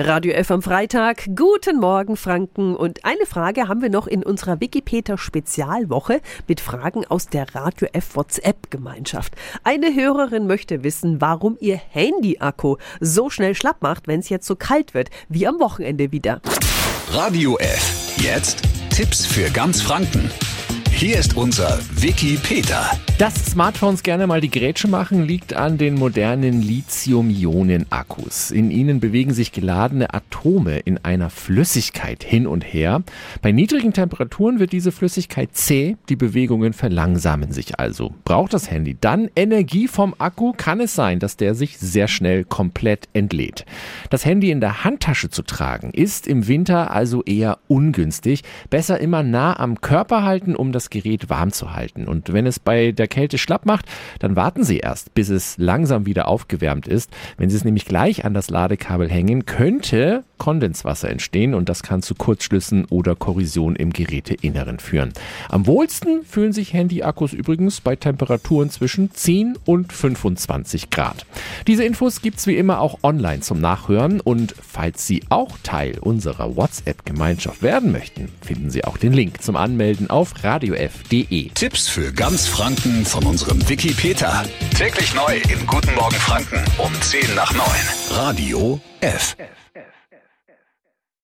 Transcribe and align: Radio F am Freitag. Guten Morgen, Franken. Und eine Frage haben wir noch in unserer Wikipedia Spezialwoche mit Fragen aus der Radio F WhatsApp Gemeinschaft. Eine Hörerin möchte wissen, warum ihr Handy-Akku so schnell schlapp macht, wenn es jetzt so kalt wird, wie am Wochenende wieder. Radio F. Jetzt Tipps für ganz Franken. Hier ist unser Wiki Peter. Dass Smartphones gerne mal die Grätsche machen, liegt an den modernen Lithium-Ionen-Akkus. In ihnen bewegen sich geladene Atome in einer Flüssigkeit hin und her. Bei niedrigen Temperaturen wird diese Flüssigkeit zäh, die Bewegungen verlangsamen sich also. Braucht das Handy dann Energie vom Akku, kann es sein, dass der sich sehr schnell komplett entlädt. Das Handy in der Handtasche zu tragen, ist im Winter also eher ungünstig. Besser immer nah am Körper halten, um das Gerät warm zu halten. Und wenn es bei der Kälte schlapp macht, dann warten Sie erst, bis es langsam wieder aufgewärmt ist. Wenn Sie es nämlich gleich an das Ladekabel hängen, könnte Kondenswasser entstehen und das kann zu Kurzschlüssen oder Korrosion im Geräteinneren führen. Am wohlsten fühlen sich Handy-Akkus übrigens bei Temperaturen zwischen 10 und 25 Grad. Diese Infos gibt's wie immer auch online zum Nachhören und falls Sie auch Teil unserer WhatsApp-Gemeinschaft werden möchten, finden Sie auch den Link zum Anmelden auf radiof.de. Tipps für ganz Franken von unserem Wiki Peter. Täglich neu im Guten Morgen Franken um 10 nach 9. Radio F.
Radio 0.00 0.32
F 0.32 0.52
am 0.52 0.62
Freitag. 0.62 1.24
Guten 1.34 1.80
Morgen, 1.80 2.16
Franken. 2.16 2.76
Und 2.76 3.04
eine 3.04 3.26
Frage 3.26 3.66
haben 3.66 3.82
wir 3.82 3.90
noch 3.90 4.06
in 4.06 4.22
unserer 4.22 4.60
Wikipedia 4.60 5.18
Spezialwoche 5.18 6.20
mit 6.46 6.60
Fragen 6.60 7.04
aus 7.04 7.26
der 7.26 7.52
Radio 7.52 7.88
F 7.92 8.14
WhatsApp 8.14 8.70
Gemeinschaft. 8.70 9.34
Eine 9.64 9.92
Hörerin 9.92 10.46
möchte 10.46 10.84
wissen, 10.84 11.20
warum 11.20 11.56
ihr 11.58 11.80
Handy-Akku 11.90 12.76
so 13.00 13.28
schnell 13.28 13.56
schlapp 13.56 13.82
macht, 13.82 14.06
wenn 14.06 14.20
es 14.20 14.28
jetzt 14.28 14.46
so 14.46 14.54
kalt 14.54 14.94
wird, 14.94 15.10
wie 15.28 15.48
am 15.48 15.58
Wochenende 15.58 16.12
wieder. 16.12 16.42
Radio 17.10 17.58
F. 17.58 18.14
Jetzt 18.18 18.62
Tipps 18.90 19.26
für 19.26 19.50
ganz 19.50 19.82
Franken. 19.82 20.30
Hier 20.98 21.16
ist 21.16 21.36
unser 21.36 21.78
Wiki 21.94 22.36
Peter. 22.42 22.90
Dass 23.18 23.34
Smartphones 23.46 24.02
gerne 24.02 24.26
mal 24.26 24.40
die 24.40 24.50
Grätsche 24.50 24.88
machen, 24.88 25.24
liegt 25.24 25.54
an 25.54 25.78
den 25.78 25.94
modernen 25.94 26.60
Lithium-Ionen-Akkus. 26.60 28.50
In 28.50 28.72
ihnen 28.72 28.98
bewegen 28.98 29.32
sich 29.32 29.52
geladene 29.52 30.12
Atome 30.12 30.80
in 30.80 30.98
einer 31.04 31.30
Flüssigkeit 31.30 32.24
hin 32.24 32.48
und 32.48 32.62
her. 32.62 33.02
Bei 33.42 33.52
niedrigen 33.52 33.92
Temperaturen 33.92 34.58
wird 34.58 34.72
diese 34.72 34.90
Flüssigkeit 34.90 35.50
zäh, 35.52 35.96
die 36.08 36.16
Bewegungen 36.16 36.72
verlangsamen 36.72 37.52
sich 37.52 37.78
also. 37.78 38.12
Braucht 38.24 38.52
das 38.52 38.68
Handy 38.68 38.96
dann 39.00 39.30
Energie 39.36 39.86
vom 39.86 40.16
Akku, 40.18 40.52
kann 40.56 40.80
es 40.80 40.96
sein, 40.96 41.20
dass 41.20 41.36
der 41.36 41.54
sich 41.54 41.78
sehr 41.78 42.08
schnell 42.08 42.42
komplett 42.42 43.08
entlädt. 43.12 43.66
Das 44.10 44.24
Handy 44.24 44.50
in 44.50 44.60
der 44.60 44.82
Handtasche 44.82 45.30
zu 45.30 45.42
tragen, 45.42 45.92
ist 45.92 46.26
im 46.26 46.48
Winter 46.48 46.90
also 46.90 47.22
eher 47.22 47.58
ungünstig. 47.68 48.42
Besser 48.68 49.00
immer 49.00 49.22
nah 49.22 49.58
am 49.58 49.80
Körper 49.80 50.24
halten, 50.24 50.56
um 50.56 50.72
das 50.88 50.90
Gerät 50.90 51.28
warm 51.28 51.52
zu 51.52 51.74
halten. 51.74 52.06
Und 52.06 52.32
wenn 52.32 52.46
es 52.46 52.58
bei 52.58 52.92
der 52.92 53.08
Kälte 53.08 53.38
schlapp 53.38 53.66
macht, 53.66 53.86
dann 54.18 54.36
warten 54.36 54.64
Sie 54.64 54.78
erst, 54.78 55.14
bis 55.14 55.28
es 55.28 55.58
langsam 55.58 56.06
wieder 56.06 56.28
aufgewärmt 56.28 56.88
ist. 56.88 57.10
Wenn 57.36 57.50
Sie 57.50 57.56
es 57.56 57.64
nämlich 57.64 57.84
gleich 57.84 58.24
an 58.24 58.34
das 58.34 58.50
Ladekabel 58.50 59.10
hängen, 59.10 59.44
könnte 59.44 60.24
Kondenswasser 60.38 61.10
entstehen 61.10 61.54
und 61.54 61.68
das 61.68 61.82
kann 61.82 62.02
zu 62.02 62.14
Kurzschlüssen 62.14 62.86
oder 62.86 63.14
Korrosion 63.14 63.76
im 63.76 63.92
Geräteinneren 63.92 64.78
führen. 64.78 65.12
Am 65.48 65.66
wohlsten 65.66 66.24
fühlen 66.24 66.52
sich 66.52 66.72
Handy-Akkus 66.72 67.32
übrigens 67.32 67.80
bei 67.80 67.96
Temperaturen 67.96 68.70
zwischen 68.70 69.12
10 69.12 69.58
und 69.64 69.92
25 69.92 70.90
Grad. 70.90 71.26
Diese 71.66 71.84
Infos 71.84 72.22
gibt's 72.22 72.46
wie 72.46 72.56
immer 72.56 72.80
auch 72.80 72.98
online 73.02 73.40
zum 73.40 73.60
Nachhören 73.60 74.20
und 74.20 74.54
falls 74.60 75.06
Sie 75.06 75.22
auch 75.28 75.58
Teil 75.62 75.98
unserer 75.98 76.56
WhatsApp-Gemeinschaft 76.56 77.62
werden 77.62 77.92
möchten, 77.92 78.28
finden 78.40 78.70
Sie 78.70 78.84
auch 78.84 78.96
den 78.96 79.12
Link 79.12 79.42
zum 79.42 79.56
Anmelden 79.56 80.10
auf 80.10 80.44
radiof.de. 80.44 81.50
Tipps 81.50 81.88
für 81.88 82.12
ganz 82.12 82.46
Franken 82.46 83.04
von 83.04 83.24
unserem 83.24 83.68
Wiki 83.68 83.92
Peter. 83.92 84.44
Täglich 84.76 85.14
neu 85.14 85.36
im 85.52 85.66
Guten 85.66 85.94
Morgen 85.94 86.16
Franken 86.16 86.64
um 86.78 86.92
10 87.00 87.34
nach 87.34 87.52
9. 87.52 87.64
Radio 88.10 88.80
F. 89.00 89.36